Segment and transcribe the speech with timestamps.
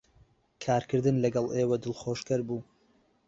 [0.63, 2.59] کارکردن لەگەڵ ئێوە دڵخۆشکەر بوو.